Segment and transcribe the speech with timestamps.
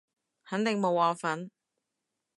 [0.45, 1.51] 肯定冇我份